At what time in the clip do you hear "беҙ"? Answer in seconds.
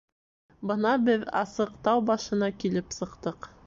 1.11-1.27